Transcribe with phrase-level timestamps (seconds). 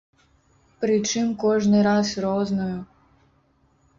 [0.85, 2.79] Прычым кожны раз розную.